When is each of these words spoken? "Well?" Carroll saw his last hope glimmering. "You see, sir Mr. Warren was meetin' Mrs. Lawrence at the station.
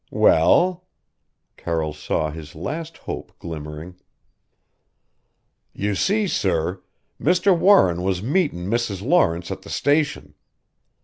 "Well?" 0.09 0.87
Carroll 1.57 1.93
saw 1.93 2.31
his 2.31 2.55
last 2.55 2.97
hope 2.97 3.37
glimmering. 3.37 3.99
"You 5.73 5.93
see, 5.93 6.25
sir 6.25 6.81
Mr. 7.21 7.55
Warren 7.55 8.01
was 8.01 8.23
meetin' 8.23 8.67
Mrs. 8.67 9.03
Lawrence 9.03 9.51
at 9.51 9.61
the 9.61 9.69
station. 9.69 10.33